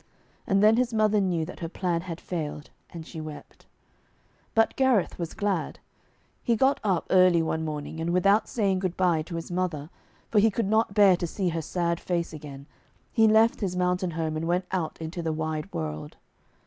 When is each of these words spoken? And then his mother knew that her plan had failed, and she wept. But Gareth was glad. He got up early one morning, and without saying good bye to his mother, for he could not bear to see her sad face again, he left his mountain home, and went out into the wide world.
And 0.47 0.63
then 0.63 0.77
his 0.77 0.95
mother 0.95 1.21
knew 1.21 1.45
that 1.45 1.59
her 1.59 1.69
plan 1.69 2.01
had 2.01 2.19
failed, 2.19 2.71
and 2.89 3.05
she 3.05 3.21
wept. 3.21 3.67
But 4.55 4.75
Gareth 4.75 5.19
was 5.19 5.35
glad. 5.35 5.77
He 6.41 6.55
got 6.55 6.79
up 6.83 7.05
early 7.11 7.43
one 7.43 7.63
morning, 7.63 7.99
and 7.99 8.09
without 8.09 8.47
saying 8.49 8.79
good 8.79 8.97
bye 8.97 9.21
to 9.21 9.35
his 9.35 9.51
mother, 9.51 9.91
for 10.31 10.39
he 10.39 10.49
could 10.49 10.65
not 10.67 10.95
bear 10.95 11.15
to 11.17 11.27
see 11.27 11.49
her 11.49 11.61
sad 11.61 11.99
face 11.99 12.33
again, 12.33 12.65
he 13.13 13.27
left 13.27 13.59
his 13.61 13.75
mountain 13.75 14.09
home, 14.17 14.35
and 14.35 14.47
went 14.47 14.65
out 14.71 14.99
into 14.99 15.21
the 15.21 15.31
wide 15.33 15.71
world. 15.71 16.17